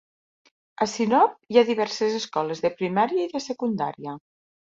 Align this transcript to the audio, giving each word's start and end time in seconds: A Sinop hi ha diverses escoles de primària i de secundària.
A 0.83 0.87
Sinop 0.93 1.35
hi 1.55 1.59
ha 1.61 1.65
diverses 1.67 2.17
escoles 2.21 2.63
de 2.65 2.73
primària 2.79 3.27
i 3.27 3.31
de 3.35 3.45
secundària. 3.51 4.17